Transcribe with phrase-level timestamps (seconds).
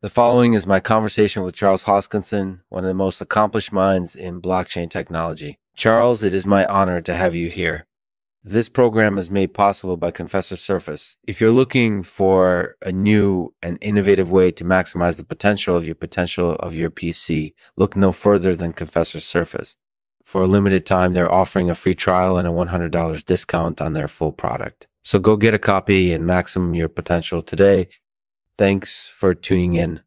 [0.00, 4.40] The following is my conversation with Charles Hoskinson, one of the most accomplished minds in
[4.40, 5.58] blockchain technology.
[5.74, 7.84] Charles, it is my honor to have you here.
[8.44, 11.16] This program is made possible by Confessor Surface.
[11.26, 15.96] If you're looking for a new and innovative way to maximize the potential of your
[15.96, 19.74] potential of your PC, look no further than Confessor Surface.
[20.24, 24.06] For a limited time, they're offering a free trial and a $100 discount on their
[24.06, 24.86] full product.
[25.02, 27.88] So go get a copy and maximum your potential today
[28.58, 30.00] Thanks for tuning in.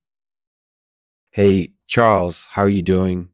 [1.30, 3.30] Hey, Charles, how are you doing?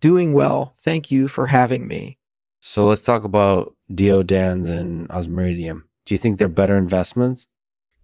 [0.00, 0.76] Doing well.
[0.80, 2.18] Thank you for having me.
[2.60, 5.82] So let's talk about Deodands and Osmiridium.
[6.06, 7.48] Do you think they're better investments?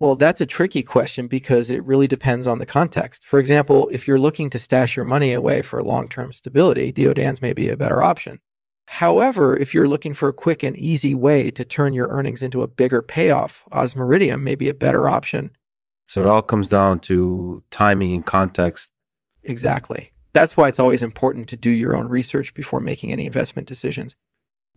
[0.01, 3.29] Well, that's a tricky question because it really depends on the context.
[3.29, 7.41] For example, if you're looking to stash your money away for long term stability, Deodands
[7.41, 8.41] may be a better option.
[8.89, 12.63] However, if you're looking for a quick and easy way to turn your earnings into
[12.63, 15.53] a bigger payoff, Osmiridium may be a better option.
[16.11, 18.93] So it all comes down to timing and context.
[19.45, 20.11] Exactly.
[20.33, 24.17] That's why it's always important to do your own research before making any investment decisions.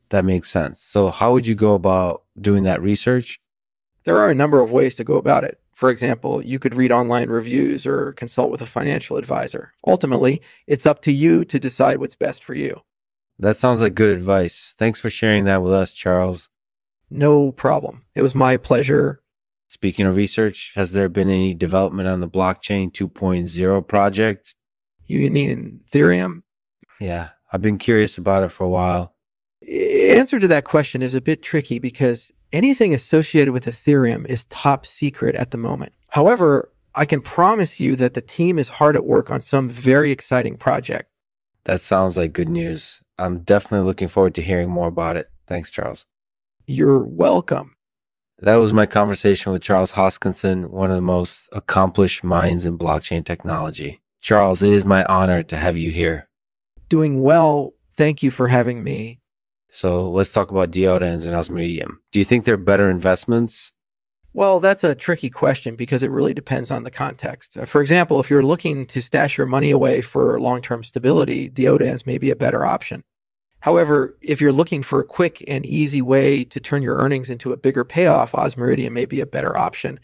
[0.09, 0.80] That makes sense.
[0.80, 3.40] So, how would you go about doing that research?
[4.03, 5.59] There are a number of ways to go about it.
[5.73, 9.73] For example, you could read online reviews or consult with a financial advisor.
[9.88, 12.81] Ultimately, it's up to you to decide what's best for you.
[13.40, 14.75] That sounds like good advice.
[14.78, 16.50] Thanks for sharing that with us, Charles.
[17.09, 18.06] No problem.
[18.14, 19.22] It was my pleasure.
[19.73, 24.53] Speaking of research, has there been any development on the blockchain 2.0 project?
[25.07, 26.43] You mean Ethereum?
[27.02, 29.16] Yeah, I've been curious about it for a while.
[29.67, 34.85] Answer to that question is a bit tricky because anything associated with Ethereum is top
[34.85, 35.94] secret at the moment.
[36.09, 40.11] However, I can promise you that the team is hard at work on some very
[40.11, 41.09] exciting project.
[41.63, 43.01] That sounds like good news.
[43.17, 45.31] I'm definitely looking forward to hearing more about it.
[45.47, 46.05] Thanks, Charles.
[46.67, 47.75] You're welcome.
[48.39, 53.23] That was my conversation with Charles Hoskinson, one of the most accomplished minds in blockchain
[53.25, 54.02] technology.
[54.22, 56.30] Charles, it is my honor to have you here.
[56.90, 57.73] Doing well.
[57.95, 59.20] Thank you for having me.
[59.70, 62.00] So let's talk about Deodands and Osmiridium.
[62.12, 63.74] Do you think they're better investments?
[64.34, 67.56] Well, that's a tricky question because it really depends on the context.
[67.56, 71.50] Uh, for example, if you're looking to stash your money away for long term stability,
[71.50, 73.03] Deodands may be a better option.
[73.63, 77.53] However, if you're looking for a quick and easy way to turn your earnings into
[77.53, 80.01] a bigger payoff, Osmiridium may be a better option.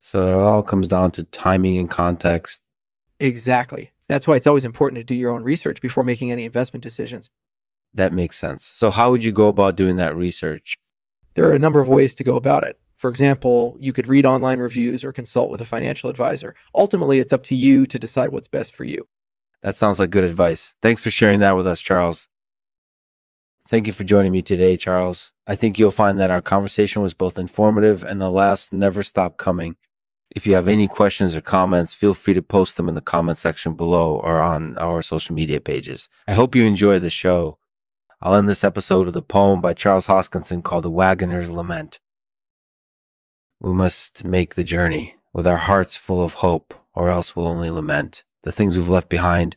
[0.00, 2.62] So it all comes down to timing and context.
[3.18, 3.90] Exactly.
[4.06, 7.28] That's why it's always important to do your own research before making any investment decisions.
[7.92, 8.64] That makes sense.
[8.64, 10.76] So how would you go about doing that research?
[11.34, 12.78] There are a number of ways to go about it.
[12.96, 16.54] For example, you could read online reviews or consult with a financial advisor.
[16.72, 19.08] Ultimately, it's up to you to decide what's best for you.
[19.62, 20.74] That sounds like good advice.
[20.80, 22.28] Thanks for sharing that with us, Charles.
[23.72, 25.32] Thank you for joining me today, Charles.
[25.46, 29.38] I think you'll find that our conversation was both informative and the laughs never stop
[29.38, 29.76] coming.
[30.30, 33.38] If you have any questions or comments, feel free to post them in the comment
[33.38, 36.10] section below or on our social media pages.
[36.28, 37.56] I hope you enjoy the show.
[38.20, 41.98] I'll end this episode with a poem by Charles Hoskinson called The Wagoner's Lament.
[43.58, 47.70] We must make the journey with our hearts full of hope, or else we'll only
[47.70, 49.56] lament the things we've left behind